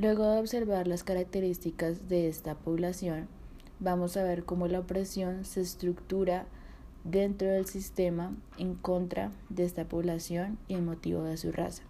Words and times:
Luego 0.00 0.30
de 0.30 0.38
observar 0.38 0.86
las 0.86 1.02
características 1.02 2.08
de 2.08 2.28
esta 2.28 2.54
población, 2.54 3.26
vamos 3.80 4.16
a 4.16 4.22
ver 4.22 4.44
cómo 4.44 4.68
la 4.68 4.78
opresión 4.78 5.44
se 5.44 5.60
estructura 5.60 6.46
dentro 7.02 7.48
del 7.48 7.66
sistema 7.66 8.32
en 8.58 8.76
contra 8.76 9.32
de 9.48 9.64
esta 9.64 9.86
población 9.86 10.56
y 10.68 10.74
el 10.74 10.82
motivo 10.82 11.24
de 11.24 11.36
su 11.36 11.50
raza. 11.50 11.82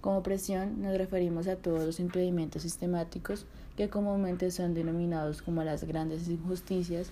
Como 0.00 0.16
opresión 0.16 0.80
nos 0.80 0.96
referimos 0.96 1.46
a 1.46 1.56
todos 1.56 1.84
los 1.84 2.00
impedimentos 2.00 2.62
sistemáticos 2.62 3.44
que 3.76 3.90
comúnmente 3.90 4.50
son 4.50 4.72
denominados 4.72 5.42
como 5.42 5.62
las 5.64 5.84
grandes 5.84 6.26
injusticias 6.28 7.10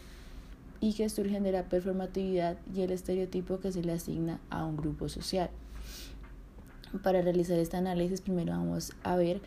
y 0.81 0.95
que 0.95 1.11
surgen 1.11 1.43
de 1.43 1.53
la 1.53 1.65
performatividad 1.65 2.57
y 2.75 2.81
el 2.81 2.93
estereotipo 2.93 3.61
que 3.61 3.71
se 3.71 3.83
le 3.83 3.93
asigna 3.93 4.41
a 4.49 4.65
un 4.65 4.79
grupo 4.79 5.11
social. 5.11 5.51
Para 7.03 7.21
realizar 7.21 7.59
este 7.59 7.77
análisis 7.77 8.23
primero 8.23 8.53
vamos 8.53 8.93
a 9.03 9.17
ver 9.17 9.43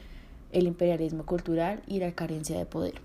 el 0.56 0.68
imperialismo 0.68 1.26
cultural 1.26 1.84
y 1.88 2.00
la 2.00 2.14
carencia 2.14 2.58
de 2.58 2.66
poder. 2.66 2.96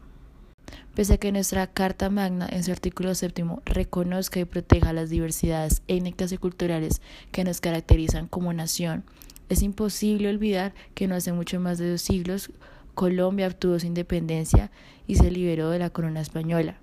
Pese 0.95 1.15
a 1.15 1.19
que 1.19 1.33
nuestra 1.33 1.67
Carta 1.67 2.11
Magna 2.11 2.49
en 2.51 2.65
su 2.65 2.73
artículo 2.73 3.15
séptimo 3.15 3.63
reconozca 3.65 4.41
y 4.41 4.45
proteja 4.45 4.93
las 4.93 5.11
diversidades 5.11 5.83
étnicas 5.89 6.33
y 6.33 6.39
culturales 6.39 7.03
que 7.33 7.45
nos 7.45 7.61
caracterizan 7.61 8.29
como 8.29 8.53
nación, 8.53 9.05
es 9.49 9.63
imposible 9.63 10.29
olvidar 10.29 10.75
que 10.95 11.09
no 11.09 11.17
hace 11.17 11.33
mucho 11.33 11.59
más 11.61 11.79
de 11.79 11.91
dos 11.91 12.03
siglos 12.03 12.51
Colombia 12.95 13.47
obtuvo 13.47 13.79
su 13.79 13.87
independencia 13.87 14.71
y 15.07 15.17
se 15.17 15.31
liberó 15.31 15.71
de 15.71 15.79
la 15.79 15.91
corona 15.91 16.21
española. 16.21 16.77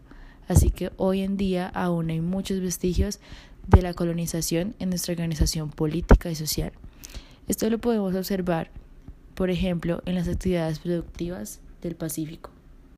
Así 0.47 0.71
que 0.71 0.91
hoy 0.97 1.21
en 1.21 1.37
día 1.37 1.67
aún 1.67 2.09
hay 2.09 2.21
muchos 2.21 2.59
vestigios 2.59 3.19
de 3.67 3.81
la 3.81 3.93
colonización 3.93 4.75
en 4.79 4.89
nuestra 4.89 5.11
organización 5.13 5.69
política 5.69 6.31
y 6.31 6.35
social. 6.35 6.71
Esto 7.47 7.69
lo 7.69 7.77
podemos 7.77 8.15
observar, 8.15 8.71
por 9.37 9.51
ejemplo, 9.51 10.01
en 10.07 10.15
las 10.15 10.27
actividades 10.27 10.79
productivas 10.79 11.59
del 11.83 11.95
Pacífico 11.95 12.49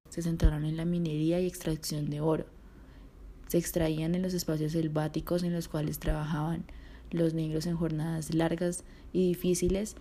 se 0.10 0.22
centraron 0.22 0.64
en 0.64 0.78
la 0.78 0.86
minería 0.86 1.42
y 1.42 1.46
extracción 1.46 2.10
de 2.10 2.22
oro. 2.22 2.46
Se 3.50 3.58
extraían 3.58 4.16
en 4.16 4.22
los 4.22 4.34
espacios 4.34 4.72
selváticos 4.72 5.44
en 5.44 5.52
los 5.52 5.68
cuales 5.68 6.00
trabajaban 6.00 6.64
los 7.12 7.34
negros 7.34 7.66
en 7.66 7.76
jornadas 7.76 8.34
largas 8.34 8.86
y 9.12 9.28
difíciles 9.28 9.98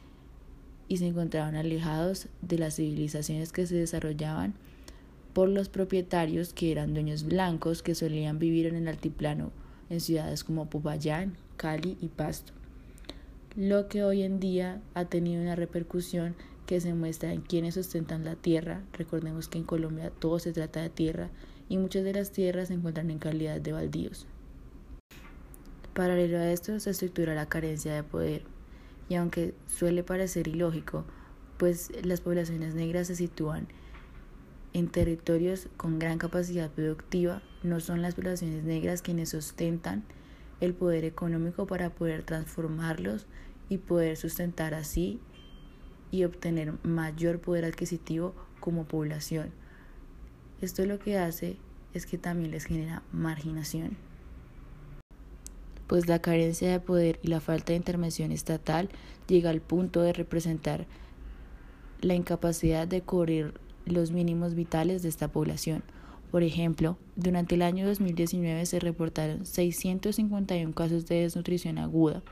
y 0.86 0.98
se 0.98 1.08
encontraban 1.08 1.56
alejados 1.56 2.28
de 2.40 2.58
las 2.58 2.76
civilizaciones 2.76 3.50
que 3.50 3.66
se 3.66 3.74
desarrollaban 3.74 4.54
por 5.32 5.48
los 5.48 5.68
propietarios 5.68 6.52
que 6.52 6.70
eran 6.70 6.94
dueños 6.94 7.24
blancos 7.24 7.82
que 7.82 7.96
solían 7.96 8.38
vivir 8.38 8.66
en 8.66 8.76
el 8.76 8.86
altiplano 8.86 9.50
en 9.90 10.00
ciudades 10.00 10.44
como 10.44 10.70
Popayán, 10.70 11.36
Cali 11.56 11.98
y 12.00 12.06
Pasto. 12.06 12.57
Lo 13.58 13.88
que 13.88 14.04
hoy 14.04 14.22
en 14.22 14.38
día 14.38 14.80
ha 14.94 15.06
tenido 15.06 15.42
una 15.42 15.56
repercusión 15.56 16.36
que 16.64 16.80
se 16.80 16.94
muestra 16.94 17.32
en 17.32 17.40
quienes 17.40 17.76
ostentan 17.76 18.24
la 18.24 18.36
tierra. 18.36 18.84
Recordemos 18.92 19.48
que 19.48 19.58
en 19.58 19.64
Colombia 19.64 20.12
todo 20.16 20.38
se 20.38 20.52
trata 20.52 20.80
de 20.80 20.90
tierra 20.90 21.28
y 21.68 21.76
muchas 21.76 22.04
de 22.04 22.12
las 22.12 22.30
tierras 22.30 22.68
se 22.68 22.74
encuentran 22.74 23.10
en 23.10 23.18
calidad 23.18 23.60
de 23.60 23.72
baldíos. 23.72 24.28
Paralelo 25.92 26.38
a 26.38 26.52
esto 26.52 26.78
se 26.78 26.90
estructura 26.90 27.34
la 27.34 27.48
carencia 27.48 27.92
de 27.92 28.04
poder 28.04 28.44
y 29.08 29.16
aunque 29.16 29.54
suele 29.66 30.04
parecer 30.04 30.46
ilógico, 30.46 31.04
pues 31.56 31.90
las 32.04 32.20
poblaciones 32.20 32.76
negras 32.76 33.08
se 33.08 33.16
sitúan 33.16 33.66
en 34.72 34.86
territorios 34.86 35.66
con 35.76 35.98
gran 35.98 36.18
capacidad 36.18 36.70
productiva, 36.70 37.42
no 37.64 37.80
son 37.80 38.02
las 38.02 38.14
poblaciones 38.14 38.62
negras 38.62 39.02
quienes 39.02 39.34
ostentan 39.34 40.04
el 40.60 40.74
poder 40.74 41.04
económico 41.04 41.66
para 41.66 41.90
poder 41.90 42.22
transformarlos 42.22 43.26
y 43.68 43.78
poder 43.78 44.16
sustentar 44.16 44.74
así 44.74 45.20
y 46.10 46.24
obtener 46.24 46.74
mayor 46.82 47.40
poder 47.40 47.64
adquisitivo 47.64 48.34
como 48.60 48.84
población. 48.84 49.50
Esto 50.60 50.84
lo 50.86 50.98
que 50.98 51.18
hace 51.18 51.56
es 51.94 52.06
que 52.06 52.18
también 52.18 52.50
les 52.50 52.64
genera 52.64 53.02
marginación. 53.12 53.96
Pues 55.86 56.06
la 56.08 56.20
carencia 56.20 56.70
de 56.70 56.80
poder 56.80 57.18
y 57.22 57.28
la 57.28 57.40
falta 57.40 57.72
de 57.72 57.76
intervención 57.76 58.32
estatal 58.32 58.88
llega 59.26 59.50
al 59.50 59.60
punto 59.60 60.02
de 60.02 60.12
representar 60.12 60.86
la 62.00 62.14
incapacidad 62.14 62.86
de 62.86 63.02
cubrir 63.02 63.54
los 63.86 64.10
mínimos 64.10 64.54
vitales 64.54 65.02
de 65.02 65.08
esta 65.08 65.28
población. 65.28 65.82
Por 66.30 66.42
ejemplo, 66.42 66.98
durante 67.16 67.54
el 67.54 67.62
año 67.62 67.86
2019 67.86 68.66
se 68.66 68.80
reportaron 68.80 69.46
651 69.46 70.74
casos 70.74 71.06
de 71.06 71.22
desnutrición 71.22 71.78
aguda, 71.78 72.22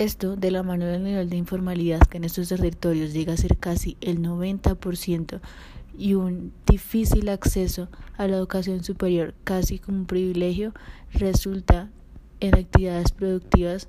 esto 0.00 0.34
de 0.34 0.50
la 0.50 0.62
mano 0.62 0.86
del 0.86 1.04
nivel 1.04 1.28
de 1.28 1.36
informalidad 1.36 2.00
que 2.00 2.16
en 2.16 2.24
estos 2.24 2.48
territorios 2.48 3.12
llega 3.12 3.34
a 3.34 3.36
ser 3.36 3.58
casi 3.58 3.98
el 4.00 4.22
90% 4.22 5.40
y 5.96 6.14
un 6.14 6.54
difícil 6.66 7.28
acceso 7.28 7.88
a 8.16 8.26
la 8.26 8.36
educación 8.36 8.82
superior 8.82 9.34
casi 9.44 9.78
como 9.78 9.98
un 9.98 10.06
privilegio 10.06 10.72
resulta 11.12 11.90
en 12.40 12.54
actividades 12.54 13.12
productivas 13.12 13.88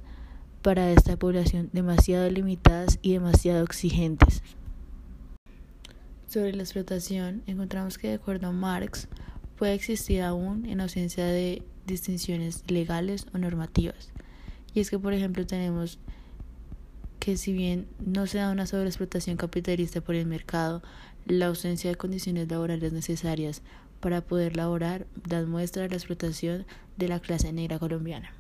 para 0.62 0.92
esta 0.92 1.16
población 1.18 1.70
demasiado 1.72 2.30
limitadas 2.30 3.00
y 3.02 3.14
demasiado 3.14 3.64
exigentes. 3.64 4.44
Sobre 6.32 6.54
la 6.54 6.64
explotación, 6.64 7.44
encontramos 7.46 7.98
que 7.98 8.08
de 8.08 8.14
acuerdo 8.14 8.48
a 8.48 8.52
Marx 8.54 9.10
puede 9.58 9.74
existir 9.74 10.22
aún 10.22 10.66
en 10.66 10.80
ausencia 10.80 11.26
de 11.26 11.62
distinciones 11.86 12.64
legales 12.72 13.28
o 13.34 13.38
normativas. 13.38 14.14
Y 14.74 14.80
es 14.80 14.90
que, 14.90 14.98
por 14.98 15.12
ejemplo, 15.12 15.46
tenemos 15.46 16.00
que 17.20 17.36
si 17.36 17.52
bien 17.52 17.86
no 18.00 18.28
se 18.28 18.38
da 18.38 18.50
una 18.50 18.66
sobreexplotación 18.66 19.36
capitalista 19.36 20.00
por 20.00 20.16
el 20.16 20.26
mercado, 20.26 20.82
la 21.26 21.48
ausencia 21.48 21.90
de 21.90 21.98
condiciones 21.98 22.50
laborales 22.50 22.94
necesarias 22.94 23.62
para 24.00 24.22
poder 24.22 24.56
laborar 24.56 25.08
da 25.28 25.44
muestra 25.44 25.84
de 25.84 25.90
la 25.90 25.98
explotación 25.98 26.66
de 26.96 27.10
la 27.10 27.20
clase 27.20 27.52
negra 27.52 27.78
colombiana. 27.78 28.32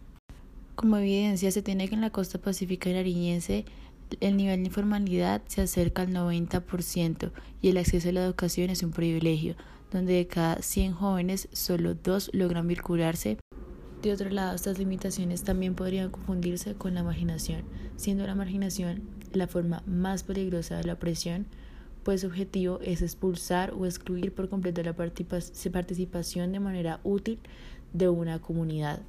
Como 0.75 0.95
evidencia, 0.95 1.51
se 1.51 1.61
tiene 1.61 1.89
que 1.89 1.95
en 1.95 2.01
la 2.01 2.11
costa 2.11 2.39
pacífica 2.39 2.89
y 2.89 2.93
nariñense 2.93 3.65
el 4.19 4.37
nivel 4.37 4.61
de 4.61 4.67
informalidad 4.67 5.41
se 5.47 5.61
acerca 5.61 6.01
al 6.01 6.09
90% 6.09 7.31
y 7.61 7.69
el 7.69 7.77
acceso 7.77 8.09
a 8.09 8.11
la 8.11 8.25
educación 8.25 8.69
es 8.69 8.83
un 8.83 8.91
privilegio, 8.91 9.55
donde 9.91 10.13
de 10.13 10.27
cada 10.27 10.61
100 10.61 10.93
jóvenes 10.93 11.47
solo 11.51 11.95
dos 11.95 12.29
logran 12.33 12.67
vincularse 12.67 13.37
de 14.01 14.11
otro 14.11 14.31
lado, 14.31 14.55
estas 14.55 14.79
limitaciones 14.79 15.43
también 15.43 15.75
podrían 15.75 16.09
confundirse 16.09 16.73
con 16.73 16.95
la 16.95 17.03
marginación, 17.03 17.61
siendo 17.97 18.25
la 18.25 18.33
marginación 18.33 19.03
la 19.31 19.47
forma 19.47 19.83
más 19.85 20.23
peligrosa 20.23 20.77
de 20.77 20.85
la 20.85 20.93
opresión, 20.93 21.45
pues 22.03 22.21
su 22.21 22.27
objetivo 22.27 22.79
es 22.81 23.03
expulsar 23.03 23.73
o 23.73 23.85
excluir 23.85 24.33
por 24.33 24.49
completo 24.49 24.81
la 24.81 24.95
participación 24.95 26.51
de 26.51 26.59
manera 26.59 26.99
útil 27.03 27.39
de 27.93 28.09
una 28.09 28.39
comunidad. 28.39 29.01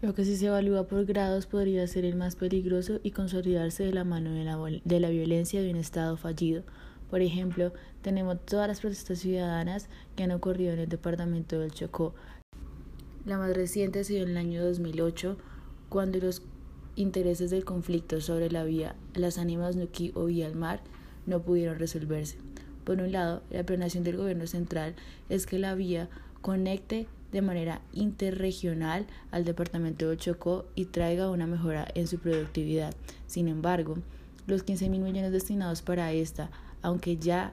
Lo 0.00 0.14
que 0.14 0.24
si 0.24 0.36
se 0.36 0.46
evalúa 0.46 0.86
por 0.86 1.04
grados 1.04 1.46
podría 1.46 1.86
ser 1.86 2.04
el 2.04 2.14
más 2.14 2.36
peligroso 2.36 3.00
y 3.02 3.10
consolidarse 3.10 3.84
de 3.84 3.92
la 3.92 4.04
mano 4.04 4.32
de 4.32 4.44
la, 4.44 4.56
de 4.84 5.00
la 5.00 5.10
violencia 5.10 5.60
de 5.60 5.70
un 5.70 5.76
Estado 5.76 6.16
fallido. 6.16 6.62
Por 7.10 7.20
ejemplo, 7.20 7.72
tenemos 8.02 8.38
todas 8.44 8.68
las 8.68 8.80
protestas 8.80 9.18
ciudadanas 9.18 9.88
que 10.14 10.22
han 10.22 10.30
ocurrido 10.30 10.72
en 10.72 10.80
el 10.80 10.88
departamento 10.88 11.58
del 11.58 11.72
Chocó, 11.72 12.14
la 13.28 13.36
más 13.36 13.54
reciente 13.54 13.98
ha 13.98 14.04
sido 14.04 14.22
en 14.22 14.30
el 14.30 14.36
año 14.38 14.64
2008, 14.64 15.36
cuando 15.90 16.18
los 16.18 16.40
intereses 16.96 17.50
del 17.50 17.66
conflicto 17.66 18.22
sobre 18.22 18.50
la 18.50 18.64
vía 18.64 18.96
Las 19.12 19.36
Ánimas 19.36 19.76
Nuquí 19.76 20.12
o 20.14 20.24
Vía 20.24 20.46
al 20.46 20.54
Mar 20.54 20.80
no 21.26 21.42
pudieron 21.42 21.78
resolverse. 21.78 22.38
Por 22.84 23.02
un 23.02 23.12
lado, 23.12 23.42
la 23.50 23.64
planeación 23.64 24.02
del 24.02 24.16
gobierno 24.16 24.46
central 24.46 24.94
es 25.28 25.44
que 25.44 25.58
la 25.58 25.74
vía 25.74 26.08
conecte 26.40 27.06
de 27.32 27.42
manera 27.42 27.80
interregional 27.92 29.06
al 29.30 29.44
departamento 29.44 30.08
de 30.08 30.16
Chocó 30.16 30.66
y 30.74 30.86
traiga 30.86 31.30
una 31.30 31.46
mejora 31.46 31.86
en 31.94 32.06
su 32.06 32.18
productividad. 32.18 32.94
Sin 33.26 33.48
embargo, 33.48 33.98
los 34.46 34.62
15 34.62 34.88
mil 34.88 35.02
millones 35.02 35.32
destinados 35.32 35.82
para 35.82 36.12
esta, 36.12 36.50
aunque 36.82 37.16
ya 37.16 37.52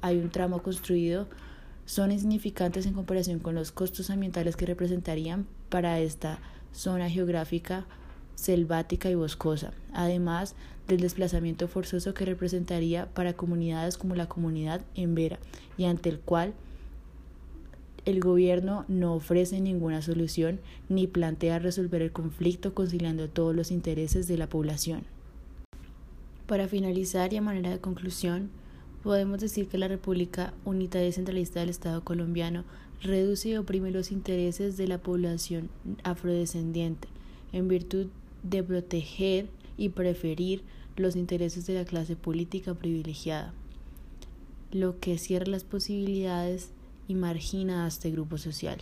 hay 0.00 0.18
un 0.18 0.30
tramo 0.30 0.62
construido, 0.62 1.26
son 1.86 2.12
insignificantes 2.12 2.86
en 2.86 2.94
comparación 2.94 3.38
con 3.38 3.54
los 3.54 3.72
costos 3.72 4.10
ambientales 4.10 4.56
que 4.56 4.66
representarían 4.66 5.46
para 5.68 5.98
esta 6.00 6.38
zona 6.72 7.08
geográfica 7.08 7.86
selvática 8.34 9.10
y 9.10 9.14
boscosa, 9.14 9.72
además 9.92 10.54
del 10.86 11.00
desplazamiento 11.00 11.68
forzoso 11.68 12.14
que 12.14 12.24
representaría 12.24 13.06
para 13.06 13.32
comunidades 13.32 13.96
como 13.96 14.14
la 14.14 14.28
comunidad 14.28 14.82
en 14.94 15.14
Vera 15.14 15.38
y 15.76 15.86
ante 15.86 16.10
el 16.10 16.20
cual 16.20 16.54
el 18.06 18.20
gobierno 18.20 18.86
no 18.88 19.14
ofrece 19.14 19.60
ninguna 19.60 20.00
solución 20.00 20.60
ni 20.88 21.06
plantea 21.06 21.58
resolver 21.58 22.00
el 22.00 22.12
conflicto 22.12 22.72
conciliando 22.72 23.28
todos 23.28 23.54
los 23.54 23.70
intereses 23.70 24.26
de 24.26 24.38
la 24.38 24.48
población. 24.48 25.02
Para 26.46 26.68
finalizar 26.68 27.34
y 27.34 27.36
a 27.36 27.42
manera 27.42 27.70
de 27.70 27.80
conclusión, 27.80 28.50
Podemos 29.06 29.38
decir 29.40 29.68
que 29.68 29.78
la 29.78 29.86
República 29.86 30.52
Unitaria 30.64 31.12
Centralista 31.12 31.60
del 31.60 31.68
Estado 31.68 32.02
colombiano 32.02 32.64
reduce 33.00 33.50
y 33.50 33.56
oprime 33.56 33.92
los 33.92 34.10
intereses 34.10 34.76
de 34.76 34.88
la 34.88 34.98
población 34.98 35.70
afrodescendiente 36.02 37.06
en 37.52 37.68
virtud 37.68 38.08
de 38.42 38.64
proteger 38.64 39.46
y 39.76 39.90
preferir 39.90 40.62
los 40.96 41.14
intereses 41.14 41.68
de 41.68 41.74
la 41.74 41.84
clase 41.84 42.16
política 42.16 42.74
privilegiada. 42.74 43.54
lo 44.72 44.98
que 44.98 45.18
cierra 45.18 45.46
las 45.46 45.62
posibilidades 45.62 46.70
y 47.08 47.14
margina 47.14 47.84
a 47.84 47.88
este 47.88 48.10
grupo 48.10 48.38
social. 48.38 48.80